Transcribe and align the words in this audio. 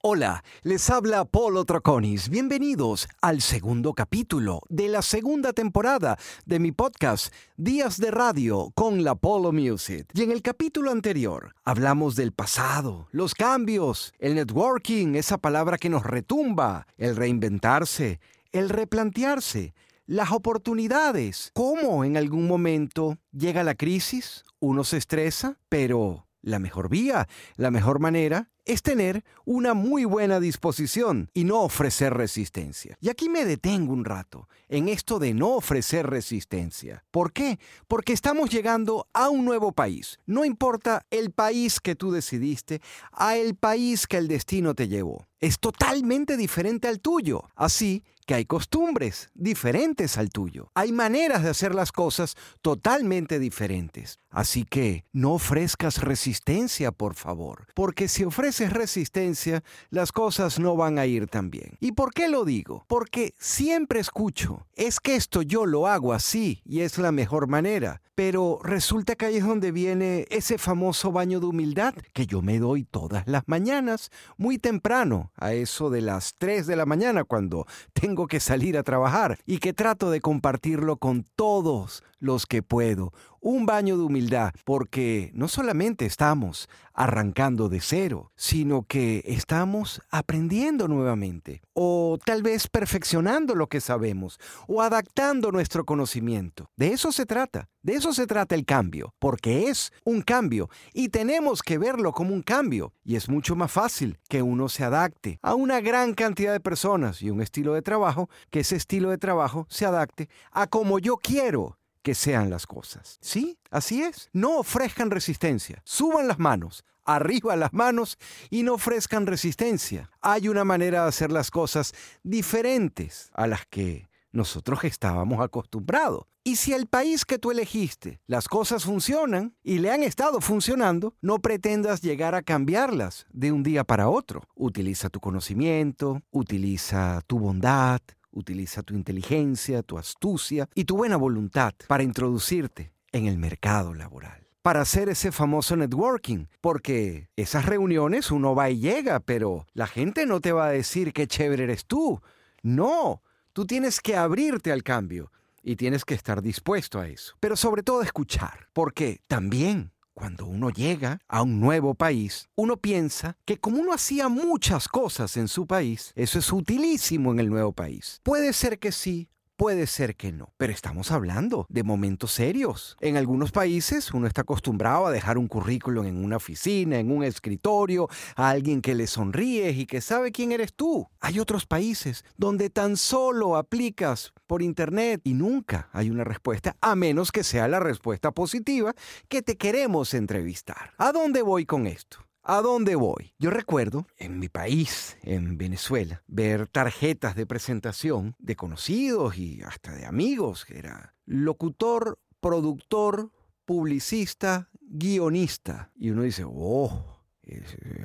Hola, 0.00 0.44
les 0.62 0.90
habla 0.90 1.24
Polo 1.24 1.64
Troconis. 1.64 2.28
Bienvenidos 2.28 3.08
al 3.20 3.40
segundo 3.40 3.94
capítulo 3.94 4.60
de 4.68 4.86
la 4.86 5.02
segunda 5.02 5.52
temporada 5.52 6.16
de 6.46 6.60
mi 6.60 6.70
podcast 6.70 7.34
Días 7.56 7.98
de 7.98 8.12
Radio 8.12 8.70
con 8.76 9.02
la 9.02 9.16
Polo 9.16 9.50
Music. 9.50 10.06
Y 10.14 10.22
en 10.22 10.30
el 10.30 10.40
capítulo 10.40 10.92
anterior 10.92 11.56
hablamos 11.64 12.14
del 12.14 12.30
pasado, 12.30 13.08
los 13.10 13.34
cambios, 13.34 14.14
el 14.20 14.36
networking, 14.36 15.16
esa 15.16 15.36
palabra 15.36 15.78
que 15.78 15.88
nos 15.88 16.04
retumba, 16.04 16.86
el 16.96 17.16
reinventarse, 17.16 18.20
el 18.52 18.68
replantearse, 18.68 19.74
las 20.06 20.30
oportunidades, 20.30 21.50
cómo 21.54 22.04
en 22.04 22.16
algún 22.16 22.46
momento 22.46 23.18
llega 23.32 23.64
la 23.64 23.74
crisis, 23.74 24.44
uno 24.60 24.84
se 24.84 24.96
estresa, 24.96 25.58
pero 25.68 26.27
la 26.48 26.58
mejor 26.58 26.88
vía, 26.88 27.28
la 27.56 27.70
mejor 27.70 28.00
manera 28.00 28.48
es 28.64 28.82
tener 28.82 29.24
una 29.46 29.72
muy 29.72 30.04
buena 30.04 30.40
disposición 30.40 31.30
y 31.32 31.44
no 31.44 31.62
ofrecer 31.62 32.12
resistencia. 32.12 32.98
Y 33.00 33.08
aquí 33.08 33.28
me 33.28 33.46
detengo 33.46 33.94
un 33.94 34.04
rato 34.04 34.48
en 34.68 34.88
esto 34.88 35.18
de 35.18 35.32
no 35.32 35.54
ofrecer 35.54 36.06
resistencia. 36.06 37.02
¿Por 37.10 37.32
qué? 37.32 37.58
Porque 37.86 38.12
estamos 38.12 38.50
llegando 38.50 39.06
a 39.14 39.30
un 39.30 39.46
nuevo 39.46 39.72
país. 39.72 40.18
No 40.26 40.44
importa 40.44 41.06
el 41.10 41.30
país 41.30 41.80
que 41.80 41.94
tú 41.94 42.12
decidiste, 42.12 42.82
a 43.12 43.36
el 43.36 43.54
país 43.54 44.06
que 44.06 44.18
el 44.18 44.28
destino 44.28 44.74
te 44.74 44.88
llevó. 44.88 45.28
Es 45.40 45.58
totalmente 45.58 46.36
diferente 46.36 46.88
al 46.88 47.00
tuyo. 47.00 47.44
Así 47.54 48.04
que 48.28 48.34
hay 48.34 48.44
costumbres 48.44 49.30
diferentes 49.32 50.18
al 50.18 50.28
tuyo. 50.28 50.70
Hay 50.74 50.92
maneras 50.92 51.42
de 51.42 51.48
hacer 51.48 51.74
las 51.74 51.92
cosas 51.92 52.36
totalmente 52.60 53.38
diferentes. 53.38 54.18
Así 54.30 54.64
que 54.64 55.06
no 55.12 55.32
ofrezcas 55.32 56.02
resistencia, 56.02 56.92
por 56.92 57.14
favor, 57.14 57.66
porque 57.74 58.08
si 58.08 58.24
ofreces 58.24 58.70
resistencia, 58.70 59.64
las 59.88 60.12
cosas 60.12 60.58
no 60.58 60.76
van 60.76 60.98
a 60.98 61.06
ir 61.06 61.26
tan 61.28 61.50
bien. 61.50 61.78
¿Y 61.80 61.92
por 61.92 62.12
qué 62.12 62.28
lo 62.28 62.44
digo? 62.44 62.84
Porque 62.86 63.32
siempre 63.38 64.00
escucho, 64.00 64.66
es 64.74 65.00
que 65.00 65.16
esto 65.16 65.40
yo 65.40 65.64
lo 65.64 65.86
hago 65.86 66.12
así 66.12 66.60
y 66.66 66.80
es 66.80 66.98
la 66.98 67.12
mejor 67.12 67.48
manera. 67.48 68.02
Pero 68.14 68.58
resulta 68.64 69.14
que 69.14 69.26
ahí 69.26 69.36
es 69.36 69.46
donde 69.46 69.70
viene 69.70 70.26
ese 70.28 70.58
famoso 70.58 71.12
baño 71.12 71.38
de 71.38 71.46
humildad 71.46 71.94
que 72.12 72.26
yo 72.26 72.42
me 72.42 72.58
doy 72.58 72.82
todas 72.82 73.22
las 73.28 73.44
mañanas, 73.46 74.10
muy 74.36 74.58
temprano, 74.58 75.30
a 75.36 75.52
eso 75.52 75.88
de 75.88 76.00
las 76.00 76.34
3 76.36 76.66
de 76.66 76.74
la 76.74 76.84
mañana, 76.84 77.22
cuando 77.22 77.64
tengo 77.92 78.17
que 78.26 78.40
salir 78.40 78.76
a 78.76 78.82
trabajar 78.82 79.38
y 79.46 79.58
que 79.58 79.72
trato 79.72 80.10
de 80.10 80.20
compartirlo 80.20 80.96
con 80.96 81.24
todos 81.36 82.02
los 82.18 82.46
que 82.46 82.62
puedo. 82.62 83.12
Un 83.50 83.64
baño 83.64 83.96
de 83.96 84.02
humildad, 84.02 84.52
porque 84.66 85.30
no 85.32 85.48
solamente 85.48 86.04
estamos 86.04 86.68
arrancando 86.92 87.70
de 87.70 87.80
cero, 87.80 88.30
sino 88.36 88.82
que 88.82 89.22
estamos 89.24 90.02
aprendiendo 90.10 90.86
nuevamente, 90.86 91.62
o 91.72 92.18
tal 92.22 92.42
vez 92.42 92.68
perfeccionando 92.68 93.54
lo 93.54 93.68
que 93.68 93.80
sabemos, 93.80 94.38
o 94.66 94.82
adaptando 94.82 95.50
nuestro 95.50 95.86
conocimiento. 95.86 96.68
De 96.76 96.88
eso 96.88 97.10
se 97.10 97.24
trata, 97.24 97.70
de 97.82 97.94
eso 97.94 98.12
se 98.12 98.26
trata 98.26 98.54
el 98.54 98.66
cambio, 98.66 99.14
porque 99.18 99.68
es 99.68 99.92
un 100.04 100.20
cambio 100.20 100.68
y 100.92 101.08
tenemos 101.08 101.62
que 101.62 101.78
verlo 101.78 102.12
como 102.12 102.34
un 102.34 102.42
cambio, 102.42 102.92
y 103.02 103.16
es 103.16 103.30
mucho 103.30 103.56
más 103.56 103.72
fácil 103.72 104.18
que 104.28 104.42
uno 104.42 104.68
se 104.68 104.84
adapte 104.84 105.38
a 105.40 105.54
una 105.54 105.80
gran 105.80 106.12
cantidad 106.12 106.52
de 106.52 106.60
personas 106.60 107.22
y 107.22 107.30
un 107.30 107.40
estilo 107.40 107.72
de 107.72 107.80
trabajo, 107.80 108.28
que 108.50 108.60
ese 108.60 108.76
estilo 108.76 109.08
de 109.08 109.16
trabajo 109.16 109.66
se 109.70 109.86
adapte 109.86 110.28
a 110.52 110.66
como 110.66 110.98
yo 110.98 111.16
quiero 111.16 111.77
que 112.08 112.14
sean 112.14 112.48
las 112.48 112.66
cosas. 112.66 113.18
Sí, 113.20 113.58
así 113.70 114.02
es. 114.02 114.30
No 114.32 114.60
ofrezcan 114.60 115.10
resistencia. 115.10 115.82
Suban 115.84 116.26
las 116.26 116.38
manos, 116.38 116.82
arriba 117.04 117.54
las 117.54 117.74
manos 117.74 118.16
y 118.48 118.62
no 118.62 118.72
ofrezcan 118.72 119.26
resistencia. 119.26 120.10
Hay 120.22 120.48
una 120.48 120.64
manera 120.64 121.02
de 121.02 121.08
hacer 121.10 121.30
las 121.30 121.50
cosas 121.50 121.92
diferentes 122.22 123.28
a 123.34 123.46
las 123.46 123.66
que 123.66 124.08
nosotros 124.32 124.84
estábamos 124.84 125.40
acostumbrados. 125.40 126.24
Y 126.44 126.56
si 126.56 126.72
el 126.72 126.86
país 126.86 127.26
que 127.26 127.38
tú 127.38 127.50
elegiste, 127.50 128.22
las 128.26 128.48
cosas 128.48 128.84
funcionan 128.84 129.54
y 129.62 129.80
le 129.80 129.90
han 129.90 130.02
estado 130.02 130.40
funcionando, 130.40 131.14
no 131.20 131.40
pretendas 131.40 132.00
llegar 132.00 132.34
a 132.34 132.40
cambiarlas 132.40 133.26
de 133.34 133.52
un 133.52 133.62
día 133.62 133.84
para 133.84 134.08
otro. 134.08 134.44
Utiliza 134.54 135.10
tu 135.10 135.20
conocimiento, 135.20 136.22
utiliza 136.30 137.20
tu 137.26 137.38
bondad, 137.38 138.00
Utiliza 138.30 138.82
tu 138.82 138.94
inteligencia, 138.94 139.82
tu 139.82 139.98
astucia 139.98 140.68
y 140.74 140.84
tu 140.84 140.96
buena 140.96 141.16
voluntad 141.16 141.72
para 141.86 142.02
introducirte 142.02 142.92
en 143.12 143.26
el 143.26 143.38
mercado 143.38 143.94
laboral. 143.94 144.46
Para 144.62 144.82
hacer 144.82 145.08
ese 145.08 145.32
famoso 145.32 145.76
networking, 145.76 146.46
porque 146.60 147.30
esas 147.36 147.64
reuniones 147.64 148.30
uno 148.30 148.54
va 148.54 148.70
y 148.70 148.80
llega, 148.80 149.20
pero 149.20 149.66
la 149.72 149.86
gente 149.86 150.26
no 150.26 150.40
te 150.40 150.52
va 150.52 150.66
a 150.66 150.72
decir 150.72 151.12
qué 151.12 151.26
chévere 151.26 151.64
eres 151.64 151.86
tú. 151.86 152.20
No, 152.62 153.22
tú 153.52 153.66
tienes 153.66 154.00
que 154.00 154.16
abrirte 154.16 154.72
al 154.72 154.82
cambio 154.82 155.32
y 155.62 155.76
tienes 155.76 156.04
que 156.04 156.14
estar 156.14 156.42
dispuesto 156.42 157.00
a 157.00 157.08
eso. 157.08 157.34
Pero 157.40 157.56
sobre 157.56 157.82
todo 157.82 158.02
escuchar, 158.02 158.68
porque 158.72 159.22
también 159.26 159.92
cuando 160.18 160.46
uno 160.46 160.70
llega 160.70 161.20
a 161.28 161.42
un 161.42 161.60
nuevo 161.60 161.94
país, 161.94 162.48
uno 162.56 162.76
piensa 162.76 163.36
que 163.44 163.58
como 163.58 163.78
uno 163.78 163.92
hacía 163.92 164.28
muchas 164.28 164.88
cosas 164.88 165.36
en 165.36 165.46
su 165.46 165.68
país, 165.68 166.12
eso 166.16 166.40
es 166.40 166.52
utilísimo 166.52 167.30
en 167.30 167.38
el 167.38 167.48
nuevo 167.48 167.72
país. 167.72 168.20
Puede 168.24 168.52
ser 168.52 168.80
que 168.80 168.90
sí, 168.90 169.28
Puede 169.58 169.88
ser 169.88 170.14
que 170.14 170.30
no, 170.30 170.52
pero 170.56 170.72
estamos 170.72 171.10
hablando 171.10 171.66
de 171.68 171.82
momentos 171.82 172.30
serios. 172.30 172.96
En 173.00 173.16
algunos 173.16 173.50
países 173.50 174.14
uno 174.14 174.28
está 174.28 174.42
acostumbrado 174.42 175.06
a 175.06 175.10
dejar 175.10 175.36
un 175.36 175.48
currículum 175.48 176.06
en 176.06 176.24
una 176.24 176.36
oficina, 176.36 177.00
en 177.00 177.10
un 177.10 177.24
escritorio, 177.24 178.08
a 178.36 178.50
alguien 178.50 178.80
que 178.80 178.94
le 178.94 179.08
sonríes 179.08 179.76
y 179.76 179.86
que 179.86 180.00
sabe 180.00 180.30
quién 180.30 180.52
eres 180.52 180.74
tú. 180.74 181.08
Hay 181.18 181.40
otros 181.40 181.66
países 181.66 182.24
donde 182.36 182.70
tan 182.70 182.96
solo 182.96 183.56
aplicas 183.56 184.32
por 184.46 184.62
internet 184.62 185.22
y 185.24 185.34
nunca 185.34 185.88
hay 185.92 186.08
una 186.08 186.22
respuesta, 186.22 186.76
a 186.80 186.94
menos 186.94 187.32
que 187.32 187.42
sea 187.42 187.66
la 187.66 187.80
respuesta 187.80 188.30
positiva 188.30 188.94
que 189.28 189.42
te 189.42 189.56
queremos 189.56 190.14
entrevistar. 190.14 190.92
¿A 190.98 191.10
dónde 191.10 191.42
voy 191.42 191.66
con 191.66 191.88
esto? 191.88 192.27
¿A 192.50 192.62
dónde 192.62 192.96
voy? 192.96 193.34
Yo 193.38 193.50
recuerdo 193.50 194.06
en 194.16 194.38
mi 194.38 194.48
país, 194.48 195.18
en 195.20 195.58
Venezuela, 195.58 196.22
ver 196.26 196.66
tarjetas 196.66 197.36
de 197.36 197.44
presentación 197.44 198.36
de 198.38 198.56
conocidos 198.56 199.36
y 199.36 199.60
hasta 199.60 199.92
de 199.92 200.06
amigos, 200.06 200.64
que 200.64 200.78
era 200.78 201.14
locutor, 201.26 202.18
productor, 202.40 203.32
publicista, 203.66 204.70
guionista. 204.80 205.92
Y 205.94 206.08
uno 206.08 206.22
dice, 206.22 206.46
oh, 206.46 207.17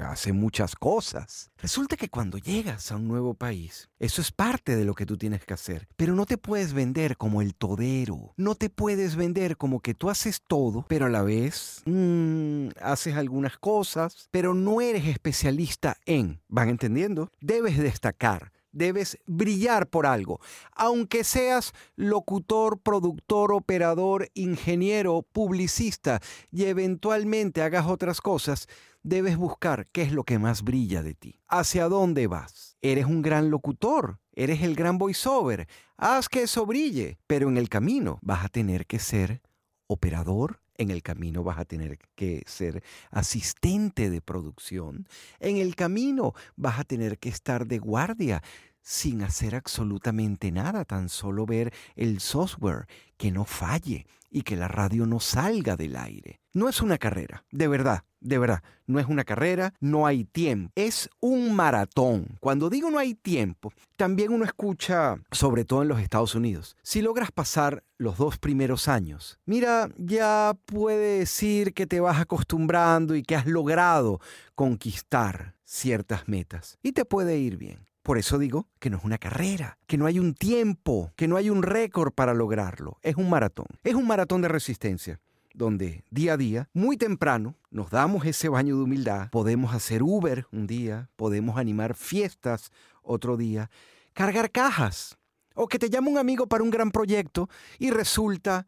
hace 0.01 0.33
muchas 0.33 0.75
cosas. 0.75 1.51
Resulta 1.57 1.95
que 1.95 2.09
cuando 2.09 2.37
llegas 2.37 2.91
a 2.91 2.95
un 2.95 3.07
nuevo 3.07 3.33
país, 3.33 3.89
eso 3.99 4.21
es 4.21 4.31
parte 4.31 4.75
de 4.75 4.85
lo 4.85 4.95
que 4.95 5.05
tú 5.05 5.17
tienes 5.17 5.45
que 5.45 5.53
hacer, 5.53 5.87
pero 5.95 6.15
no 6.15 6.25
te 6.25 6.37
puedes 6.37 6.73
vender 6.73 7.17
como 7.17 7.41
el 7.41 7.55
todero, 7.55 8.33
no 8.37 8.55
te 8.55 8.69
puedes 8.69 9.15
vender 9.15 9.57
como 9.57 9.79
que 9.79 9.93
tú 9.93 10.09
haces 10.09 10.41
todo, 10.47 10.85
pero 10.87 11.05
a 11.05 11.09
la 11.09 11.23
vez 11.23 11.81
mm, 11.85 12.69
haces 12.81 13.15
algunas 13.15 13.57
cosas, 13.57 14.27
pero 14.31 14.53
no 14.53 14.81
eres 14.81 15.05
especialista 15.05 15.97
en, 16.05 16.41
¿van 16.47 16.69
entendiendo? 16.69 17.31
Debes 17.39 17.77
destacar 17.77 18.51
debes 18.73 19.17
brillar 19.25 19.87
por 19.87 20.05
algo. 20.05 20.41
Aunque 20.75 21.23
seas 21.23 21.71
locutor, 21.95 22.79
productor, 22.79 23.53
operador, 23.53 24.29
ingeniero, 24.33 25.25
publicista 25.31 26.19
y 26.51 26.65
eventualmente 26.65 27.61
hagas 27.61 27.87
otras 27.87 28.19
cosas, 28.19 28.67
debes 29.03 29.37
buscar 29.37 29.87
qué 29.91 30.01
es 30.01 30.11
lo 30.11 30.23
que 30.23 30.39
más 30.39 30.63
brilla 30.63 31.03
de 31.03 31.13
ti. 31.13 31.39
¿Hacia 31.47 31.87
dónde 31.87 32.27
vas? 32.27 32.77
Eres 32.81 33.05
un 33.05 33.21
gran 33.21 33.49
locutor, 33.49 34.19
eres 34.33 34.61
el 34.61 34.75
gran 34.75 34.97
voiceover. 34.97 35.67
Haz 35.97 36.27
que 36.27 36.43
eso 36.43 36.65
brille, 36.65 37.19
pero 37.27 37.49
en 37.49 37.57
el 37.57 37.69
camino 37.69 38.19
vas 38.21 38.43
a 38.43 38.49
tener 38.49 38.87
que 38.87 38.99
ser 38.99 39.41
operador, 39.87 40.61
en 40.75 40.89
el 40.89 41.03
camino 41.03 41.43
vas 41.43 41.59
a 41.59 41.65
tener 41.65 41.99
que 42.15 42.43
ser 42.47 42.83
asistente 43.11 44.09
de 44.09 44.21
producción, 44.21 45.07
en 45.39 45.57
el 45.57 45.75
camino 45.75 46.33
vas 46.55 46.79
a 46.79 46.83
tener 46.83 47.19
que 47.19 47.29
estar 47.29 47.67
de 47.67 47.77
guardia 47.77 48.41
sin 48.83 49.23
hacer 49.23 49.55
absolutamente 49.55 50.51
nada, 50.51 50.85
tan 50.85 51.09
solo 51.09 51.45
ver 51.45 51.73
el 51.95 52.19
software 52.19 52.85
que 53.17 53.31
no 53.31 53.45
falle 53.45 54.05
y 54.29 54.41
que 54.41 54.55
la 54.55 54.67
radio 54.67 55.05
no 55.05 55.19
salga 55.19 55.75
del 55.75 55.95
aire. 55.95 56.41
No 56.53 56.67
es 56.67 56.81
una 56.81 56.97
carrera, 56.97 57.45
de 57.51 57.67
verdad, 57.67 58.03
de 58.19 58.37
verdad, 58.37 58.63
no 58.85 58.99
es 58.99 59.07
una 59.07 59.23
carrera, 59.23 59.73
no 59.79 60.05
hay 60.05 60.25
tiempo, 60.25 60.71
es 60.75 61.09
un 61.19 61.55
maratón. 61.55 62.37
Cuando 62.39 62.69
digo 62.69 62.89
no 62.89 62.99
hay 62.99 63.15
tiempo, 63.15 63.71
también 63.95 64.33
uno 64.33 64.43
escucha, 64.43 65.15
sobre 65.31 65.65
todo 65.65 65.83
en 65.83 65.87
los 65.87 65.99
Estados 65.99 66.35
Unidos, 66.35 66.75
si 66.83 67.01
logras 67.01 67.31
pasar 67.31 67.83
los 67.97 68.17
dos 68.17 68.37
primeros 68.37 68.87
años, 68.87 69.39
mira, 69.45 69.89
ya 69.97 70.53
puede 70.65 71.19
decir 71.19 71.73
que 71.73 71.87
te 71.87 71.99
vas 71.99 72.19
acostumbrando 72.19 73.15
y 73.15 73.23
que 73.23 73.35
has 73.35 73.45
logrado 73.45 74.19
conquistar 74.55 75.55
ciertas 75.63 76.27
metas 76.27 76.77
y 76.83 76.91
te 76.91 77.05
puede 77.05 77.37
ir 77.37 77.57
bien. 77.57 77.92
Por 78.03 78.17
eso 78.17 78.37
digo 78.37 78.67
que 78.79 78.89
no 78.89 78.97
es 78.97 79.05
una 79.05 79.17
carrera, 79.17 79.77
que 79.87 79.97
no 79.97 80.05
hay 80.05 80.19
un 80.19 80.33
tiempo, 80.33 81.13
que 81.15 81.29
no 81.29 81.37
hay 81.37 81.49
un 81.49 81.63
récord 81.63 82.11
para 82.11 82.33
lograrlo. 82.33 82.99
Es 83.01 83.15
un 83.15 83.29
maratón. 83.29 83.67
Es 83.83 83.95
un 83.95 84.05
maratón 84.05 84.41
de 84.41 84.49
resistencia. 84.49 85.19
donde 85.55 86.03
día 86.09 86.33
a 86.33 86.37
día, 86.37 86.67
muy 86.73 86.97
temprano, 86.97 87.55
nos 87.69 87.91
damos 87.91 88.25
ese 88.25 88.49
baño 88.49 88.75
de 88.75 88.81
humildad, 88.81 89.29
podemos 89.29 89.75
hacer 89.75 90.01
Uber 90.01 90.47
un 90.51 90.65
día, 90.65 91.11
podemos 91.15 91.57
animar 91.57 91.93
fiestas 91.93 92.71
otro 93.03 93.37
día, 93.37 93.69
cargar 94.13 94.49
cajas, 94.49 95.15
o 95.53 95.67
que 95.67 95.77
te 95.77 95.91
llama 95.91 96.09
un 96.09 96.17
amigo 96.17 96.47
para 96.47 96.63
un 96.63 96.71
gran 96.71 96.89
proyecto 96.89 97.49
y 97.77 97.91
resulta 97.91 98.65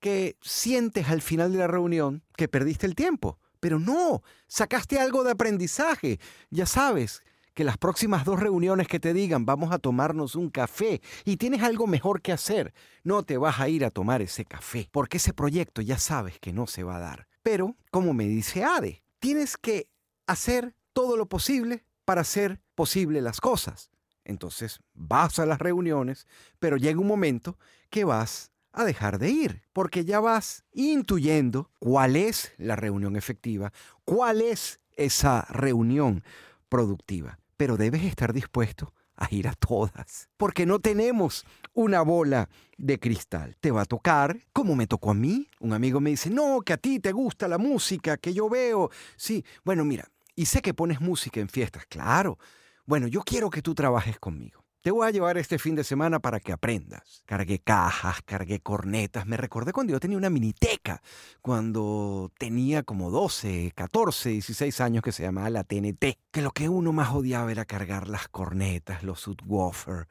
que 0.00 0.36
sientes 0.40 1.10
al 1.10 1.20
final 1.20 1.52
de 1.52 1.58
la 1.58 1.66
reunión 1.66 2.22
que 2.34 2.48
perdiste 2.48 2.86
el 2.86 2.94
tiempo. 2.94 3.38
Pero 3.60 3.78
no, 3.78 4.22
sacaste 4.46 4.98
algo 4.98 5.22
de 5.22 5.32
aprendizaje. 5.32 6.18
Ya 6.50 6.64
sabes 6.64 7.22
que 7.54 7.64
las 7.64 7.78
próximas 7.78 8.24
dos 8.24 8.40
reuniones 8.40 8.88
que 8.88 9.00
te 9.00 9.12
digan 9.12 9.44
vamos 9.46 9.72
a 9.72 9.78
tomarnos 9.78 10.34
un 10.34 10.50
café 10.50 11.00
y 11.24 11.36
tienes 11.36 11.62
algo 11.62 11.86
mejor 11.86 12.22
que 12.22 12.32
hacer, 12.32 12.72
no 13.04 13.22
te 13.22 13.36
vas 13.36 13.60
a 13.60 13.68
ir 13.68 13.84
a 13.84 13.90
tomar 13.90 14.22
ese 14.22 14.44
café, 14.44 14.88
porque 14.90 15.18
ese 15.18 15.32
proyecto 15.32 15.82
ya 15.82 15.98
sabes 15.98 16.38
que 16.38 16.52
no 16.52 16.66
se 16.66 16.82
va 16.82 16.96
a 16.96 17.00
dar. 17.00 17.28
Pero, 17.42 17.76
como 17.90 18.14
me 18.14 18.26
dice 18.26 18.64
Ade, 18.64 19.02
tienes 19.18 19.56
que 19.56 19.88
hacer 20.26 20.74
todo 20.92 21.16
lo 21.16 21.26
posible 21.26 21.84
para 22.04 22.22
hacer 22.22 22.60
posible 22.74 23.20
las 23.20 23.40
cosas. 23.40 23.90
Entonces 24.24 24.80
vas 24.94 25.38
a 25.38 25.46
las 25.46 25.58
reuniones, 25.58 26.26
pero 26.58 26.76
llega 26.76 27.00
un 27.00 27.06
momento 27.06 27.58
que 27.90 28.04
vas 28.04 28.52
a 28.72 28.84
dejar 28.84 29.18
de 29.18 29.30
ir, 29.30 29.62
porque 29.72 30.04
ya 30.04 30.20
vas 30.20 30.64
intuyendo 30.72 31.70
cuál 31.78 32.16
es 32.16 32.52
la 32.56 32.76
reunión 32.76 33.16
efectiva, 33.16 33.72
cuál 34.04 34.40
es 34.40 34.80
esa 34.96 35.46
reunión 35.50 36.24
productiva. 36.68 37.38
Pero 37.62 37.76
debes 37.76 38.02
estar 38.02 38.32
dispuesto 38.32 38.92
a 39.14 39.28
ir 39.30 39.46
a 39.46 39.52
todas, 39.52 40.28
porque 40.36 40.66
no 40.66 40.80
tenemos 40.80 41.46
una 41.74 42.02
bola 42.02 42.48
de 42.76 42.98
cristal. 42.98 43.56
Te 43.60 43.70
va 43.70 43.82
a 43.82 43.84
tocar, 43.84 44.36
como 44.52 44.74
me 44.74 44.88
tocó 44.88 45.12
a 45.12 45.14
mí. 45.14 45.46
Un 45.60 45.72
amigo 45.72 46.00
me 46.00 46.10
dice, 46.10 46.28
no, 46.28 46.62
que 46.62 46.72
a 46.72 46.76
ti 46.76 46.98
te 46.98 47.12
gusta 47.12 47.46
la 47.46 47.58
música, 47.58 48.16
que 48.16 48.34
yo 48.34 48.48
veo. 48.48 48.90
Sí, 49.14 49.44
bueno, 49.64 49.84
mira, 49.84 50.08
y 50.34 50.46
sé 50.46 50.60
que 50.60 50.74
pones 50.74 51.00
música 51.00 51.38
en 51.38 51.48
fiestas, 51.48 51.86
claro 51.86 52.36
bueno, 52.84 53.06
yo 53.06 53.22
quiero 53.22 53.50
que 53.50 53.62
tú 53.62 53.74
trabajes 53.74 54.18
conmigo. 54.18 54.61
Te 54.82 54.90
voy 54.90 55.06
a 55.06 55.12
llevar 55.12 55.38
este 55.38 55.60
fin 55.60 55.76
de 55.76 55.84
semana 55.84 56.18
para 56.18 56.40
que 56.40 56.50
aprendas. 56.50 57.22
Cargué 57.24 57.60
cajas, 57.60 58.20
cargué 58.22 58.58
cornetas. 58.58 59.26
Me 59.26 59.36
recordé 59.36 59.72
cuando 59.72 59.92
yo 59.92 60.00
tenía 60.00 60.16
una 60.16 60.28
miniteca, 60.28 61.00
cuando 61.40 62.32
tenía 62.36 62.82
como 62.82 63.08
12, 63.12 63.70
14, 63.76 64.30
16 64.30 64.80
años 64.80 65.04
que 65.04 65.12
se 65.12 65.22
llamaba 65.22 65.50
la 65.50 65.62
TNT. 65.62 66.18
Que 66.32 66.42
lo 66.42 66.50
que 66.50 66.68
uno 66.68 66.92
más 66.92 67.14
odiaba 67.14 67.52
era 67.52 67.64
cargar 67.64 68.08
las 68.08 68.26
cornetas, 68.26 69.04
los 69.04 69.20
subwoofer, 69.20 70.08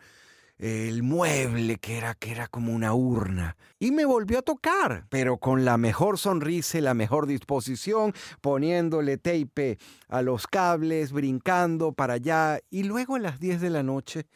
el 0.58 1.04
mueble 1.04 1.76
que 1.76 1.98
era, 1.98 2.14
que 2.14 2.32
era 2.32 2.48
como 2.48 2.72
una 2.72 2.94
urna. 2.94 3.58
Y 3.78 3.92
me 3.92 4.06
volvió 4.06 4.40
a 4.40 4.42
tocar, 4.42 5.06
pero 5.10 5.36
con 5.36 5.66
la 5.66 5.76
mejor 5.78 6.18
sonrisa 6.18 6.78
y 6.78 6.82
la 6.82 6.94
mejor 6.94 7.28
disposición, 7.28 8.14
poniéndole 8.40 9.18
tape 9.18 9.80
a 10.08 10.22
los 10.22 10.48
cables, 10.48 11.12
brincando 11.12 11.92
para 11.92 12.14
allá. 12.14 12.62
Y 12.70 12.84
luego 12.84 13.18
a 13.18 13.20
las 13.20 13.42
10 13.42 13.60
de 13.60 13.70
la 13.70 13.84
noche, 13.84 14.28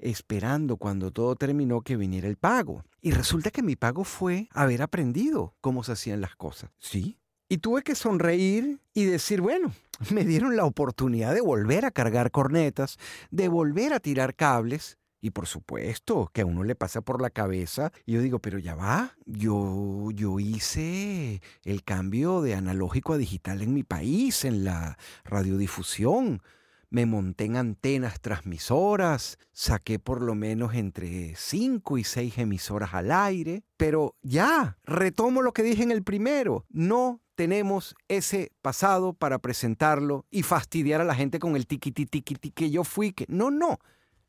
esperando 0.00 0.76
cuando 0.76 1.10
todo 1.10 1.36
terminó 1.36 1.82
que 1.82 1.96
viniera 1.96 2.28
el 2.28 2.36
pago. 2.36 2.84
Y 3.00 3.12
resulta 3.12 3.50
que 3.50 3.62
mi 3.62 3.76
pago 3.76 4.04
fue 4.04 4.48
haber 4.52 4.82
aprendido 4.82 5.54
cómo 5.60 5.84
se 5.84 5.92
hacían 5.92 6.20
las 6.20 6.36
cosas. 6.36 6.70
Sí. 6.78 7.18
Y 7.48 7.58
tuve 7.58 7.82
que 7.82 7.94
sonreír 7.94 8.80
y 8.94 9.04
decir, 9.04 9.40
bueno, 9.40 9.72
me 10.12 10.24
dieron 10.24 10.56
la 10.56 10.64
oportunidad 10.64 11.34
de 11.34 11.40
volver 11.40 11.84
a 11.84 11.90
cargar 11.90 12.30
cornetas, 12.30 12.98
de 13.30 13.48
volver 13.48 13.92
a 13.92 14.00
tirar 14.00 14.34
cables 14.34 14.98
y 15.22 15.30
por 15.30 15.46
supuesto 15.46 16.30
que 16.32 16.40
a 16.40 16.46
uno 16.46 16.64
le 16.64 16.74
pasa 16.74 17.02
por 17.02 17.20
la 17.20 17.30
cabeza 17.30 17.92
y 18.06 18.12
yo 18.12 18.22
digo, 18.22 18.38
pero 18.38 18.58
ya 18.58 18.74
va, 18.74 19.16
yo, 19.26 20.08
yo 20.14 20.40
hice 20.40 21.42
el 21.64 21.84
cambio 21.84 22.40
de 22.40 22.54
analógico 22.54 23.12
a 23.12 23.18
digital 23.18 23.60
en 23.62 23.74
mi 23.74 23.82
país, 23.82 24.44
en 24.44 24.64
la 24.64 24.96
radiodifusión. 25.24 26.40
Me 26.90 27.06
monté 27.06 27.44
en 27.44 27.56
antenas 27.56 28.20
transmisoras, 28.20 29.38
saqué 29.52 29.98
por 29.98 30.22
lo 30.22 30.34
menos 30.34 30.74
entre 30.74 31.34
5 31.36 31.98
y 31.98 32.04
6 32.04 32.38
emisoras 32.38 32.94
al 32.94 33.12
aire, 33.12 33.62
pero 33.76 34.16
ya, 34.22 34.76
retomo 34.84 35.40
lo 35.40 35.52
que 35.52 35.62
dije 35.62 35.82
en 35.82 35.92
el 35.92 36.02
primero, 36.02 36.66
no 36.68 37.20
tenemos 37.36 37.94
ese 38.08 38.52
pasado 38.60 39.12
para 39.12 39.38
presentarlo 39.38 40.26
y 40.30 40.42
fastidiar 40.42 41.00
a 41.00 41.04
la 41.04 41.14
gente 41.14 41.38
con 41.38 41.56
el 41.56 41.66
tiqui 41.66 41.92
tiqui 41.92 42.34
que 42.50 42.70
yo 42.70 42.84
fui, 42.84 43.12
que 43.12 43.24
no, 43.28 43.50
no 43.50 43.78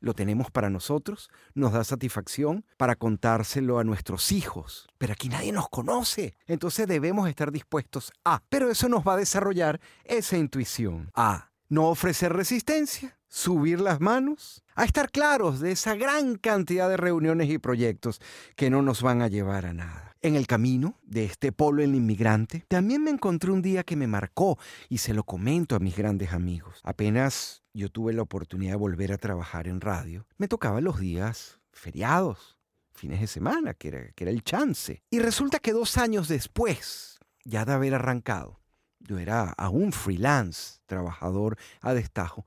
lo 0.01 0.13
tenemos 0.13 0.51
para 0.51 0.69
nosotros, 0.69 1.29
nos 1.53 1.71
da 1.71 1.83
satisfacción 1.83 2.65
para 2.77 2.95
contárselo 2.95 3.79
a 3.79 3.83
nuestros 3.83 4.31
hijos. 4.31 4.87
Pero 4.97 5.13
aquí 5.13 5.29
nadie 5.29 5.51
nos 5.51 5.69
conoce. 5.69 6.35
Entonces 6.47 6.87
debemos 6.87 7.29
estar 7.29 7.51
dispuestos 7.51 8.11
a. 8.25 8.41
Pero 8.49 8.69
eso 8.69 8.89
nos 8.89 9.07
va 9.07 9.13
a 9.13 9.17
desarrollar 9.17 9.79
esa 10.03 10.37
intuición. 10.37 11.11
A. 11.13 11.50
No 11.71 11.88
ofrecer 11.88 12.33
resistencia, 12.33 13.18
subir 13.29 13.79
las 13.79 14.01
manos, 14.01 14.62
a 14.75 14.83
estar 14.83 15.09
claros 15.09 15.62
de 15.62 15.71
esa 15.71 15.95
gran 15.95 16.35
cantidad 16.35 16.89
de 16.89 16.97
reuniones 16.97 17.50
y 17.50 17.59
proyectos 17.59 18.19
que 18.57 18.69
no 18.69 18.81
nos 18.81 19.01
van 19.01 19.21
a 19.21 19.29
llevar 19.29 19.65
a 19.65 19.73
nada. 19.73 20.18
En 20.21 20.35
el 20.35 20.47
camino 20.47 21.00
de 21.03 21.23
este 21.23 21.53
polo 21.53 21.81
el 21.81 21.95
inmigrante, 21.95 22.65
también 22.68 23.06
me 23.06 23.09
encontré 23.09 23.51
un 23.51 23.62
día 23.62 23.85
que 23.85 23.95
me 23.95 24.06
marcó 24.06 24.59
y 24.89 24.97
se 24.97 25.13
lo 25.13 25.23
comento 25.23 25.77
a 25.77 25.79
mis 25.79 25.95
grandes 25.95 26.33
amigos. 26.33 26.81
Apenas 26.83 27.63
yo 27.74 27.88
tuve 27.88 28.12
la 28.12 28.24
oportunidad 28.24 28.74
de 28.74 28.77
volver 28.77 29.13
a 29.13 29.17
trabajar 29.17 29.69
en 29.69 29.79
radio, 29.79 30.27
me 30.38 30.50
tocaba 30.50 30.81
los 30.81 31.00
días 31.00 31.62
feriados, 31.71 32.57
fines 32.94 33.21
de 33.21 33.27
semana, 33.27 33.75
que 33.75 33.88
era, 33.88 34.12
que 34.12 34.25
era 34.25 34.31
el 34.31 34.44
chance. 34.44 35.03
Y 35.09 35.19
resulta 35.19 35.59
que 35.59 35.71
dos 35.71 35.97
años 35.97 36.27
después, 36.27 37.17
ya 37.45 37.63
de 37.63 37.71
haber 37.71 37.94
arrancado, 37.95 38.60
yo 39.07 39.19
era 39.19 39.51
aún 39.57 39.92
freelance, 39.92 40.80
trabajador 40.86 41.57
a 41.81 41.94
destajo, 41.94 42.45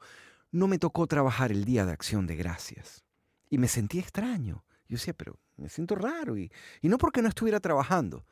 no 0.50 0.68
me 0.68 0.78
tocó 0.78 1.06
trabajar 1.06 1.50
el 1.50 1.64
día 1.64 1.84
de 1.84 1.92
acción 1.92 2.26
de 2.26 2.36
gracias. 2.36 3.04
Y 3.50 3.58
me 3.58 3.68
sentí 3.68 3.98
extraño. 3.98 4.64
Yo 4.88 4.96
decía, 4.96 5.14
pero 5.14 5.38
me 5.56 5.68
siento 5.68 5.94
raro. 5.94 6.36
Y, 6.36 6.50
y 6.80 6.88
no 6.88 6.98
porque 6.98 7.22
no 7.22 7.28
estuviera 7.28 7.60
trabajando, 7.60 8.24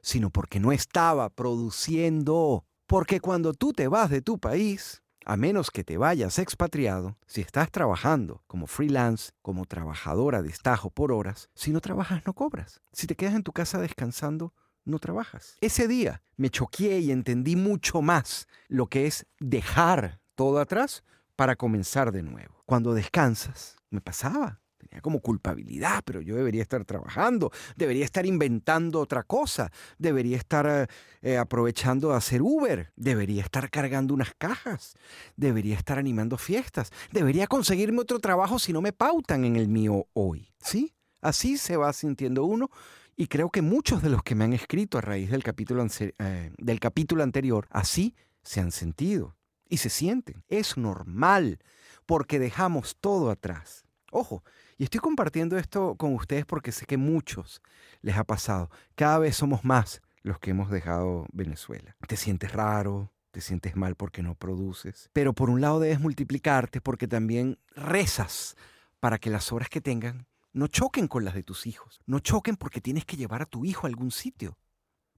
sino 0.00 0.30
porque 0.30 0.60
no 0.60 0.72
estaba 0.72 1.28
produciendo. 1.30 2.64
Porque 2.86 3.20
cuando 3.20 3.52
tú 3.52 3.72
te 3.72 3.88
vas 3.88 4.10
de 4.10 4.22
tu 4.22 4.38
país, 4.38 5.02
a 5.26 5.36
menos 5.36 5.72
que 5.72 5.82
te 5.82 5.98
vayas 5.98 6.38
expatriado, 6.38 7.18
si 7.26 7.40
estás 7.40 7.70
trabajando 7.72 8.44
como 8.46 8.68
freelance, 8.68 9.32
como 9.42 9.64
trabajadora 9.64 10.40
de 10.40 10.48
estajo 10.48 10.88
por 10.88 11.10
horas, 11.10 11.50
si 11.54 11.72
no 11.72 11.80
trabajas 11.80 12.24
no 12.24 12.32
cobras. 12.32 12.80
Si 12.92 13.08
te 13.08 13.16
quedas 13.16 13.34
en 13.34 13.42
tu 13.42 13.52
casa 13.52 13.80
descansando, 13.80 14.54
no 14.86 14.98
trabajas. 14.98 15.56
Ese 15.60 15.86
día 15.86 16.22
me 16.36 16.48
choqué 16.48 17.00
y 17.00 17.10
entendí 17.10 17.56
mucho 17.56 18.00
más 18.00 18.48
lo 18.68 18.86
que 18.86 19.06
es 19.06 19.26
dejar 19.38 20.20
todo 20.34 20.58
atrás 20.58 21.04
para 21.34 21.56
comenzar 21.56 22.12
de 22.12 22.22
nuevo. 22.22 22.62
Cuando 22.64 22.94
descansas, 22.94 23.76
me 23.90 24.00
pasaba 24.00 24.60
tenía 24.86 25.00
como 25.00 25.20
culpabilidad, 25.20 26.02
pero 26.04 26.20
yo 26.20 26.36
debería 26.36 26.62
estar 26.62 26.84
trabajando, 26.84 27.50
debería 27.76 28.04
estar 28.04 28.26
inventando 28.26 29.00
otra 29.00 29.22
cosa, 29.22 29.70
debería 29.98 30.36
estar 30.36 30.66
eh, 30.66 30.86
eh, 31.22 31.36
aprovechando 31.36 32.10
de 32.10 32.16
hacer 32.16 32.42
Uber, 32.42 32.92
debería 32.96 33.42
estar 33.42 33.70
cargando 33.70 34.14
unas 34.14 34.32
cajas, 34.38 34.94
debería 35.36 35.76
estar 35.76 35.98
animando 35.98 36.38
fiestas, 36.38 36.90
debería 37.12 37.46
conseguirme 37.46 38.00
otro 38.00 38.20
trabajo 38.20 38.58
si 38.58 38.72
no 38.72 38.80
me 38.80 38.92
pautan 38.92 39.44
en 39.44 39.56
el 39.56 39.68
mío 39.68 40.06
hoy. 40.12 40.52
¿Sí? 40.60 40.92
Así 41.20 41.58
se 41.58 41.76
va 41.76 41.92
sintiendo 41.92 42.44
uno 42.44 42.70
y 43.16 43.28
creo 43.28 43.50
que 43.50 43.62
muchos 43.62 44.02
de 44.02 44.10
los 44.10 44.22
que 44.22 44.34
me 44.34 44.44
han 44.44 44.52
escrito 44.52 44.98
a 44.98 45.00
raíz 45.00 45.30
del 45.30 45.42
capítulo, 45.42 45.84
eh, 45.98 46.52
del 46.58 46.80
capítulo 46.80 47.22
anterior, 47.22 47.66
así 47.70 48.14
se 48.42 48.60
han 48.60 48.70
sentido 48.70 49.36
y 49.68 49.78
se 49.78 49.88
sienten. 49.88 50.44
Es 50.48 50.76
normal 50.76 51.58
porque 52.04 52.38
dejamos 52.38 52.96
todo 53.00 53.30
atrás. 53.30 53.86
Ojo, 54.12 54.44
y 54.76 54.84
estoy 54.84 55.00
compartiendo 55.00 55.56
esto 55.56 55.96
con 55.96 56.14
ustedes 56.14 56.44
porque 56.44 56.72
sé 56.72 56.86
que 56.86 56.98
muchos 56.98 57.62
les 58.02 58.16
ha 58.16 58.24
pasado. 58.24 58.70
Cada 58.94 59.18
vez 59.18 59.36
somos 59.36 59.64
más 59.64 60.02
los 60.22 60.38
que 60.38 60.50
hemos 60.50 60.70
dejado 60.70 61.26
Venezuela. 61.32 61.96
Te 62.06 62.16
sientes 62.16 62.52
raro, 62.52 63.12
te 63.30 63.40
sientes 63.40 63.76
mal 63.76 63.96
porque 63.96 64.22
no 64.22 64.34
produces. 64.34 65.08
Pero 65.12 65.32
por 65.32 65.50
un 65.50 65.60
lado 65.60 65.80
debes 65.80 66.00
multiplicarte 66.00 66.80
porque 66.80 67.08
también 67.08 67.58
rezas 67.74 68.56
para 69.00 69.18
que 69.18 69.30
las 69.30 69.52
horas 69.52 69.68
que 69.68 69.80
tengan 69.80 70.26
no 70.56 70.68
choquen 70.68 71.06
con 71.06 71.22
las 71.22 71.34
de 71.34 71.42
tus 71.42 71.66
hijos. 71.66 72.00
No 72.06 72.18
choquen 72.18 72.56
porque 72.56 72.80
tienes 72.80 73.04
que 73.04 73.18
llevar 73.18 73.42
a 73.42 73.46
tu 73.46 73.66
hijo 73.66 73.86
a 73.86 73.90
algún 73.90 74.10
sitio. 74.10 74.56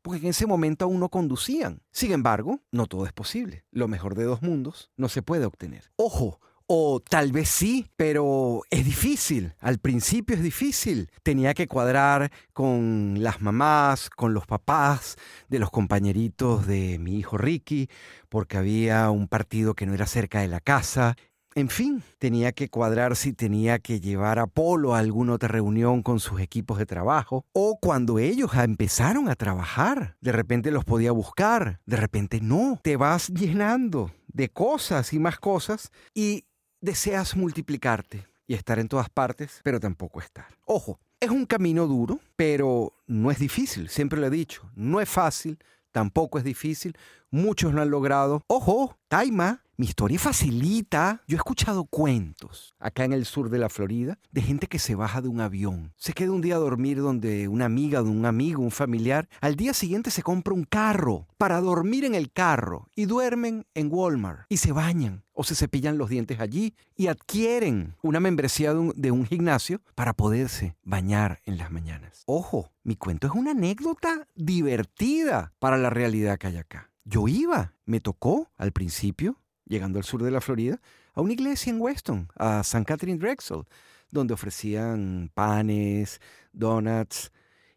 Porque 0.03 0.23
en 0.23 0.31
ese 0.31 0.47
momento 0.47 0.85
aún 0.85 0.99
no 0.99 1.11
conducían. 1.11 1.81
Sin 1.93 2.11
embargo, 2.11 2.61
no 2.73 2.87
todo 2.87 3.07
es 3.07 3.13
posible. 3.13 3.65
Lo 3.71 3.87
mejor 3.87 4.17
de 4.17 4.25
dos 4.25 4.43
mundos 4.43 4.91
no 4.97 5.09
se 5.09 5.23
puede 5.23 5.45
obtener. 5.45 5.93
Ojo, 5.95 6.41
o 6.67 7.01
tal 7.01 7.31
vez 7.31 7.49
sí, 7.49 7.87
pero 7.95 8.63
es 8.71 8.85
difícil. 8.85 9.55
Al 9.61 9.79
principio 9.79 10.35
es 10.35 10.43
difícil. 10.43 11.09
Tenía 11.23 11.55
que 11.55 11.69
cuadrar 11.69 12.33
con 12.53 13.23
las 13.23 13.41
mamás, 13.41 14.11
con 14.11 14.35
los 14.35 14.45
papás 14.45 15.15
de 15.49 15.61
los 15.61 15.71
compañeritos 15.71 16.67
de 16.67 16.99
mi 16.99 17.17
hijo 17.17 17.39
Ricky, 17.39 17.89
porque 18.29 18.57
había 18.57 19.09
un 19.11 19.29
partido 19.29 19.75
que 19.75 19.87
no 19.87 19.95
era 19.95 20.09
cerca 20.09 20.41
de 20.41 20.49
la 20.49 20.59
casa. 20.59 21.15
En 21.55 21.69
fin, 21.69 22.03
tenía 22.19 22.53
que 22.53 22.69
cuadrar 22.69 23.17
si 23.17 23.33
tenía 23.33 23.79
que 23.79 24.01
llevar 24.01 24.39
a 24.39 24.47
Polo 24.47 24.95
a 24.95 24.99
alguna 24.99 25.33
otra 25.35 25.49
reunión 25.49 26.03
con 26.03 26.21
sus 26.21 26.41
equipos 26.41 26.79
de 26.79 26.87
trabajo, 26.87 27.45
o 27.53 27.79
cuando 27.81 28.19
ellos 28.19 28.55
empezaron 28.55 29.29
a 29.29 29.35
trabajar, 29.35 30.17
de 30.21 30.33
repente 30.33 30.71
los 30.71 30.85
podía 30.85 31.13
buscar, 31.13 31.81
de 31.87 31.97
repente 31.97 32.41
no, 32.41 32.79
te 32.83 32.97
vas 32.97 33.29
llenando 33.29 34.13
de 34.29 34.49
cosas 34.49 35.13
y 35.13 35.19
más 35.19 35.39
cosas 35.39 35.91
y 36.15 36.45
deseas 36.81 37.37
multiplicarte 37.37 38.27
y 38.47 38.55
estar 38.55 38.79
en 38.79 38.89
todas 38.89 39.11
partes, 39.11 39.61
pero 39.65 39.81
tampoco 39.81 40.21
estar. 40.21 40.47
Ojo, 40.65 41.01
es 41.21 41.31
un 41.31 41.47
camino 41.47 41.87
duro, 41.87 42.21
pero 42.37 42.93
no 43.07 43.31
es 43.31 43.39
difícil, 43.39 43.89
siempre 43.89 44.21
lo 44.21 44.27
he 44.27 44.31
dicho, 44.31 44.71
no 44.77 45.01
es 45.01 45.09
fácil, 45.09 45.59
tampoco 45.91 46.39
es 46.39 46.45
difícil, 46.45 46.97
muchos 47.31 47.75
lo 47.75 47.83
han 47.83 47.91
logrado. 47.91 48.43
Ojo, 48.47 48.97
Taima 49.09 49.63
mi 49.79 49.87
historia 49.87 50.19
facilita. 50.19 51.23
Yo 51.29 51.37
he 51.37 51.39
escuchado 51.39 51.85
cuentos 51.85 52.75
acá 52.81 53.05
en 53.05 53.13
el 53.13 53.25
sur 53.25 53.49
de 53.49 53.59
la 53.59 53.69
Florida 53.69 54.19
de 54.33 54.43
gente 54.43 54.67
que 54.67 54.81
se 54.81 54.97
baja 54.97 55.23
de 55.23 55.29
un 55.29 55.41
avión, 55.41 55.93
se 55.97 56.13
queda 56.13 56.33
un 56.33 56.41
día 56.41 56.57
a 56.57 56.59
dormir 56.59 56.99
donde 56.99 57.47
una 57.47 57.67
amiga 57.67 58.03
de 58.03 58.09
un 58.09 58.27
amigo, 58.27 58.61
un 58.61 58.73
familiar, 58.73 59.29
al 59.41 59.55
día 59.55 59.73
siguiente 59.73 60.11
se 60.11 60.25
compra 60.25 60.53
un 60.53 60.65
carro 60.65 61.29
para 61.39 61.61
dormir 61.61 62.05
en 62.05 62.17
el 62.17 62.33
carro 62.33 62.89
y 62.97 63.07
duermen 63.07 63.67
en 63.75 63.89
Walmart 63.91 64.47
y 64.49 64.57
se 64.57 64.73
bañan 64.73 65.23
o 65.33 65.45
se 65.45 65.55
cepillan 65.55 65.97
los 65.97 66.11
dientes 66.11 66.41
allí 66.41 66.75
y 66.97 67.07
adquieren 67.07 67.95
una 68.03 68.19
membresía 68.19 68.75
de 68.75 69.13
un, 69.13 69.27
gimnasio 69.27 69.81
para 69.95 70.13
poderse 70.13 70.75
bañar 70.83 71.41
en 71.45 71.57
las 71.57 71.71
mañanas. 71.71 72.25
Ojo, 72.27 72.73
mi 72.83 72.97
cuento 72.97 73.29
es 73.29 73.35
una 73.35 73.53
anécdota 73.53 74.27
divertida 74.35 75.53
para 75.61 75.77
la 75.77 75.91
realidad 75.91 76.37
que 76.39 76.49
hay 76.49 76.57
acá. 76.57 76.91
Yo 77.05 77.29
iba, 77.29 77.75
me 77.85 78.01
tocó 78.01 78.51
al 78.57 78.73
principio 78.73 79.39
llegando 79.69 79.99
al 79.99 80.05
sur 80.05 80.23
de 80.23 80.31
la 80.31 80.41
Florida, 80.41 80.81
a 81.15 81.21
una 81.21 81.33
iglesia 81.33 81.71
en 81.71 81.81
Weston, 81.81 82.29
a 82.37 82.61
St. 82.61 82.85
Catherine 82.85 83.19
Drexel, 83.19 83.65
donde 84.11 84.35
ofrecían 84.35 85.31
panes, 85.35 86.21
donuts. 86.53 87.31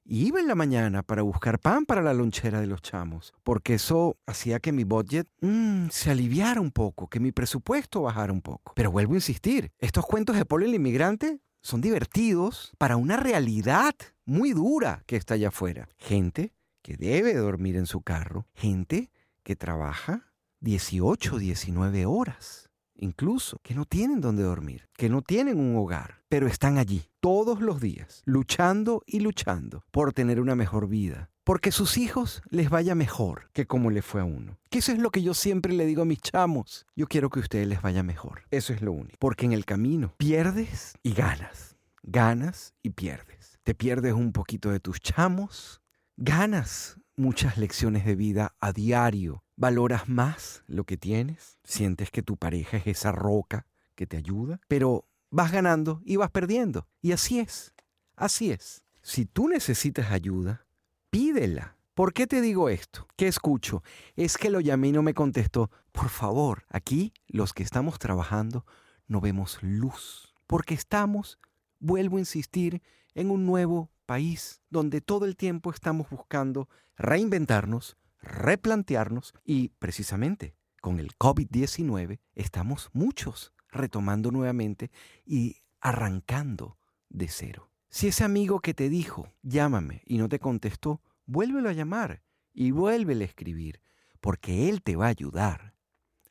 Y 0.03 0.27
iba 0.27 0.39
en 0.39 0.47
la 0.47 0.55
mañana 0.55 1.03
para 1.03 1.21
buscar 1.21 1.59
pan 1.59 1.85
para 1.85 2.01
la 2.01 2.13
lonchera 2.13 2.59
de 2.59 2.67
los 2.67 2.81
chamos, 2.81 3.33
porque 3.43 3.75
eso 3.75 4.17
hacía 4.25 4.59
que 4.59 4.71
mi 4.71 4.83
budget 4.83 5.27
mm, 5.41 5.89
se 5.89 6.11
aliviara 6.11 6.59
un 6.59 6.71
poco, 6.71 7.07
que 7.07 7.19
mi 7.19 7.31
presupuesto 7.31 8.01
bajara 8.01 8.33
un 8.33 8.41
poco. 8.41 8.73
Pero 8.75 8.91
vuelvo 8.91 9.13
a 9.13 9.17
insistir, 9.17 9.71
estos 9.77 10.05
cuentos 10.05 10.35
de 10.35 10.45
Polo 10.45 10.65
el 10.65 10.73
inmigrante 10.73 11.39
son 11.61 11.81
divertidos 11.81 12.73
para 12.79 12.97
una 12.97 13.17
realidad 13.17 13.93
muy 14.25 14.53
dura 14.53 15.03
que 15.05 15.15
está 15.15 15.35
allá 15.35 15.49
afuera. 15.49 15.87
Gente 15.97 16.53
que 16.81 16.97
debe 16.97 17.35
dormir 17.35 17.75
en 17.75 17.85
su 17.85 18.01
carro, 18.01 18.47
gente 18.55 19.11
que 19.43 19.55
trabaja 19.55 20.30
18, 20.63 21.39
19 21.39 22.05
horas, 22.05 22.69
incluso, 22.93 23.57
que 23.63 23.73
no 23.73 23.85
tienen 23.85 24.21
donde 24.21 24.43
dormir, 24.43 24.89
que 24.95 25.09
no 25.09 25.23
tienen 25.23 25.59
un 25.59 25.75
hogar, 25.75 26.21
pero 26.29 26.45
están 26.45 26.77
allí 26.77 27.09
todos 27.19 27.61
los 27.61 27.81
días, 27.81 28.21
luchando 28.25 29.01
y 29.07 29.21
luchando 29.21 29.83
por 29.89 30.13
tener 30.13 30.39
una 30.39 30.55
mejor 30.55 30.87
vida, 30.87 31.31
porque 31.43 31.71
sus 31.71 31.97
hijos 31.97 32.43
les 32.51 32.69
vaya 32.69 32.93
mejor 32.93 33.49
que 33.53 33.65
como 33.65 33.89
le 33.89 34.03
fue 34.03 34.21
a 34.21 34.25
uno. 34.25 34.59
Que 34.69 34.79
eso 34.79 34.91
es 34.91 34.99
lo 34.99 35.09
que 35.09 35.23
yo 35.23 35.33
siempre 35.33 35.73
le 35.73 35.87
digo 35.87 36.03
a 36.03 36.05
mis 36.05 36.21
chamos. 36.21 36.85
Yo 36.95 37.07
quiero 37.07 37.31
que 37.31 37.39
a 37.39 37.41
ustedes 37.41 37.67
les 37.67 37.81
vaya 37.81 38.03
mejor. 38.03 38.43
Eso 38.51 38.71
es 38.71 38.83
lo 38.83 38.91
único. 38.91 39.17
Porque 39.17 39.47
en 39.47 39.53
el 39.53 39.65
camino 39.65 40.13
pierdes 40.17 40.93
y 41.01 41.13
ganas. 41.13 41.75
Ganas 42.03 42.75
y 42.83 42.91
pierdes. 42.91 43.57
Te 43.63 43.73
pierdes 43.73 44.13
un 44.13 44.31
poquito 44.31 44.69
de 44.69 44.79
tus 44.79 44.99
chamos. 44.99 45.81
Ganas 46.17 46.99
muchas 47.15 47.57
lecciones 47.57 48.05
de 48.05 48.15
vida 48.15 48.55
a 48.59 48.71
diario 48.71 49.43
valoras 49.61 50.09
más 50.09 50.63
lo 50.65 50.85
que 50.85 50.97
tienes, 50.97 51.59
sientes 51.63 52.09
que 52.09 52.23
tu 52.23 52.35
pareja 52.35 52.77
es 52.77 52.87
esa 52.87 53.11
roca 53.11 53.67
que 53.93 54.07
te 54.07 54.17
ayuda, 54.17 54.59
pero 54.67 55.05
vas 55.29 55.51
ganando 55.51 56.01
y 56.03 56.15
vas 56.15 56.31
perdiendo. 56.31 56.87
Y 56.99 57.11
así 57.11 57.39
es, 57.39 57.71
así 58.15 58.49
es. 58.49 58.83
Si 59.03 59.25
tú 59.25 59.47
necesitas 59.47 60.11
ayuda, 60.11 60.65
pídela. 61.11 61.77
¿Por 61.93 62.11
qué 62.11 62.25
te 62.25 62.41
digo 62.41 62.69
esto? 62.69 63.07
¿Qué 63.15 63.27
escucho? 63.27 63.83
Es 64.15 64.35
que 64.39 64.49
lo 64.49 64.61
llamé 64.61 64.87
y 64.87 64.91
no 64.93 65.03
me 65.03 65.13
contestó. 65.13 65.69
Por 65.91 66.09
favor, 66.09 66.65
aquí 66.69 67.13
los 67.27 67.53
que 67.53 67.61
estamos 67.61 67.99
trabajando 67.99 68.65
no 69.07 69.21
vemos 69.21 69.59
luz, 69.61 70.33
porque 70.47 70.73
estamos, 70.73 71.37
vuelvo 71.79 72.17
a 72.17 72.21
insistir, 72.21 72.81
en 73.13 73.29
un 73.29 73.45
nuevo 73.45 73.91
país 74.07 74.59
donde 74.71 75.01
todo 75.01 75.25
el 75.25 75.35
tiempo 75.35 75.69
estamos 75.69 76.09
buscando 76.09 76.67
reinventarnos, 76.97 77.97
replantearnos 78.21 79.33
y 79.43 79.69
precisamente 79.69 80.55
con 80.81 80.99
el 80.99 81.17
COVID-19 81.17 82.19
estamos 82.35 82.89
muchos 82.93 83.53
retomando 83.69 84.31
nuevamente 84.31 84.91
y 85.25 85.57
arrancando 85.79 86.77
de 87.09 87.27
cero. 87.27 87.69
Si 87.89 88.07
ese 88.07 88.23
amigo 88.23 88.61
que 88.61 88.73
te 88.73 88.89
dijo, 88.89 89.33
llámame 89.41 90.01
y 90.05 90.17
no 90.17 90.29
te 90.29 90.39
contestó, 90.39 91.01
vuélvelo 91.25 91.69
a 91.69 91.73
llamar 91.73 92.23
y 92.53 92.71
vuélvele 92.71 93.25
a 93.25 93.27
escribir, 93.27 93.81
porque 94.19 94.69
él 94.69 94.81
te 94.81 94.95
va 94.95 95.05
a 95.07 95.09
ayudar. 95.09 95.75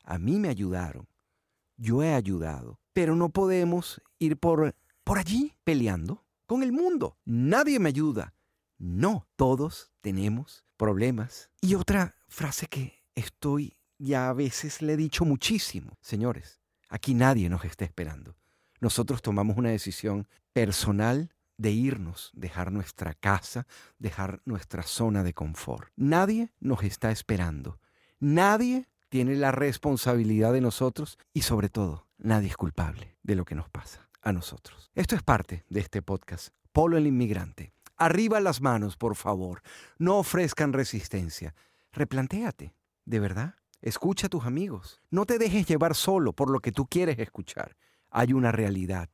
A 0.05 0.19
mí 0.19 0.39
me 0.39 0.49
ayudaron, 0.49 1.09
yo 1.77 2.03
he 2.03 2.15
ayudado, 2.15 2.81
pero 2.93 3.15
no 3.15 3.29
podemos 3.29 4.03
ir 4.19 4.39
por, 4.39 4.75
por 5.05 5.19
allí 5.19 5.55
peleando 5.65 6.25
con 6.47 6.63
el 6.63 6.73
mundo. 6.73 7.17
Nadie 7.25 7.79
me 7.79 7.89
ayuda. 7.89 8.35
No, 8.79 9.29
todos 9.37 9.93
tenemos 10.01 10.65
problemas. 10.81 11.51
Y 11.61 11.75
otra 11.75 12.17
frase 12.27 12.67
que 12.67 13.03
estoy 13.15 13.77
ya 13.99 14.31
a 14.31 14.33
veces 14.33 14.81
le 14.81 14.95
he 14.95 14.97
dicho 14.97 15.27
muchísimo. 15.27 15.99
Señores, 16.01 16.63
aquí 16.89 17.13
nadie 17.13 17.51
nos 17.51 17.67
está 17.67 17.85
esperando. 17.85 18.35
Nosotros 18.81 19.21
tomamos 19.21 19.59
una 19.59 19.69
decisión 19.69 20.27
personal 20.55 21.35
de 21.59 21.73
irnos, 21.73 22.31
dejar 22.33 22.73
nuestra 22.73 23.13
casa, 23.13 23.67
dejar 23.99 24.41
nuestra 24.47 24.83
zona 24.83 25.23
de 25.23 25.35
confort. 25.35 25.93
Nadie 25.97 26.51
nos 26.61 26.83
está 26.83 27.11
esperando. 27.11 27.79
Nadie 28.19 28.89
tiene 29.11 29.37
la 29.37 29.53
responsabilidad 29.53 30.55
de 30.55 30.63
nosotros 30.63 31.19
y 31.35 31.43
sobre 31.43 31.69
todo, 31.69 32.07
nadie 32.17 32.49
es 32.49 32.57
culpable 32.57 33.19
de 33.23 33.35
lo 33.35 33.45
que 33.45 33.55
nos 33.55 33.69
pasa 33.69 34.09
a 34.23 34.33
nosotros. 34.33 34.91
Esto 34.95 35.15
es 35.15 35.23
parte 35.23 35.67
de 35.69 35.81
este 35.81 36.01
podcast, 36.01 36.55
Polo 36.73 36.97
el 36.97 37.07
Inmigrante. 37.07 37.75
Arriba 38.01 38.41
las 38.41 38.63
manos, 38.63 38.97
por 38.97 39.15
favor. 39.15 39.61
No 39.99 40.17
ofrezcan 40.17 40.73
resistencia. 40.73 41.55
Replantéate, 41.93 42.75
de 43.05 43.21
verdad. 43.21 43.57
Escucha 43.83 44.29
a 44.29 44.31
tus 44.31 44.47
amigos. 44.47 45.03
No 45.11 45.27
te 45.27 45.37
dejes 45.37 45.67
llevar 45.67 45.95
solo 45.95 46.33
por 46.33 46.49
lo 46.49 46.61
que 46.61 46.73
tú 46.73 46.87
quieres 46.87 47.19
escuchar. 47.19 47.77
Hay 48.09 48.33
una 48.33 48.53
realidad. 48.53 49.11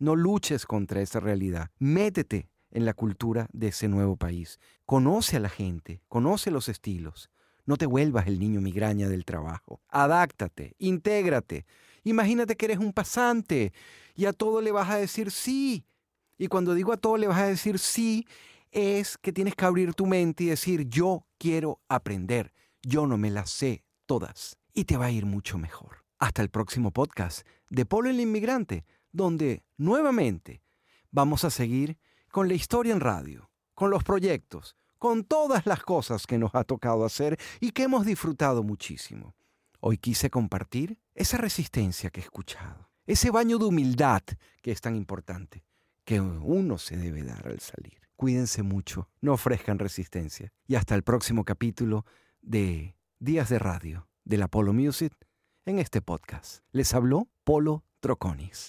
No 0.00 0.16
luches 0.16 0.66
contra 0.66 1.02
esa 1.02 1.20
realidad. 1.20 1.70
Métete 1.78 2.50
en 2.72 2.84
la 2.84 2.94
cultura 2.94 3.46
de 3.52 3.68
ese 3.68 3.86
nuevo 3.86 4.16
país. 4.16 4.58
Conoce 4.86 5.36
a 5.36 5.40
la 5.40 5.48
gente, 5.48 6.02
conoce 6.08 6.50
los 6.50 6.68
estilos. 6.68 7.30
No 7.64 7.76
te 7.76 7.86
vuelvas 7.86 8.26
el 8.26 8.40
niño 8.40 8.60
migraña 8.60 9.08
del 9.08 9.24
trabajo. 9.24 9.82
Adáctate, 9.88 10.74
intégrate. 10.80 11.64
Imagínate 12.02 12.56
que 12.56 12.66
eres 12.66 12.78
un 12.78 12.92
pasante 12.92 13.72
y 14.16 14.24
a 14.24 14.32
todo 14.32 14.60
le 14.62 14.72
vas 14.72 14.90
a 14.90 14.96
decir 14.96 15.30
sí. 15.30 15.86
Y 16.38 16.48
cuando 16.48 16.74
digo 16.74 16.92
a 16.92 16.98
todo 16.98 17.16
le 17.16 17.26
vas 17.26 17.38
a 17.38 17.46
decir 17.46 17.78
sí, 17.78 18.26
es 18.70 19.16
que 19.16 19.32
tienes 19.32 19.54
que 19.54 19.64
abrir 19.64 19.94
tu 19.94 20.06
mente 20.06 20.44
y 20.44 20.48
decir 20.48 20.86
yo 20.88 21.26
quiero 21.38 21.80
aprender, 21.88 22.52
yo 22.82 23.06
no 23.06 23.16
me 23.16 23.30
las 23.30 23.50
sé 23.50 23.84
todas. 24.04 24.58
Y 24.74 24.84
te 24.84 24.96
va 24.96 25.06
a 25.06 25.10
ir 25.10 25.24
mucho 25.24 25.56
mejor. 25.56 26.04
Hasta 26.18 26.42
el 26.42 26.50
próximo 26.50 26.92
podcast 26.92 27.46
de 27.70 27.86
Polo 27.86 28.10
el 28.10 28.20
Inmigrante, 28.20 28.84
donde 29.12 29.64
nuevamente 29.78 30.62
vamos 31.10 31.44
a 31.44 31.50
seguir 31.50 31.98
con 32.30 32.48
la 32.48 32.54
historia 32.54 32.92
en 32.92 33.00
radio, 33.00 33.50
con 33.74 33.90
los 33.90 34.04
proyectos, 34.04 34.76
con 34.98 35.24
todas 35.24 35.64
las 35.64 35.82
cosas 35.82 36.26
que 36.26 36.38
nos 36.38 36.54
ha 36.54 36.64
tocado 36.64 37.04
hacer 37.04 37.38
y 37.60 37.70
que 37.70 37.84
hemos 37.84 38.04
disfrutado 38.04 38.62
muchísimo. 38.62 39.34
Hoy 39.80 39.96
quise 39.98 40.28
compartir 40.28 40.98
esa 41.14 41.38
resistencia 41.38 42.10
que 42.10 42.20
he 42.20 42.24
escuchado, 42.24 42.90
ese 43.06 43.30
baño 43.30 43.56
de 43.58 43.66
humildad 43.66 44.22
que 44.60 44.72
es 44.72 44.80
tan 44.82 44.96
importante 44.96 45.64
que 46.06 46.20
uno 46.20 46.78
se 46.78 46.96
debe 46.96 47.24
dar 47.24 47.48
al 47.48 47.58
salir. 47.58 48.00
Cuídense 48.14 48.62
mucho, 48.62 49.10
no 49.20 49.32
ofrezcan 49.32 49.80
resistencia. 49.80 50.52
Y 50.68 50.76
hasta 50.76 50.94
el 50.94 51.02
próximo 51.02 51.44
capítulo 51.44 52.06
de 52.40 52.96
Días 53.18 53.48
de 53.48 53.58
Radio 53.58 54.08
del 54.24 54.42
Apollo 54.42 54.72
Music 54.72 55.12
en 55.66 55.80
este 55.80 56.00
podcast. 56.00 56.62
Les 56.70 56.94
habló 56.94 57.28
Polo 57.42 57.84
Troconis. 57.98 58.64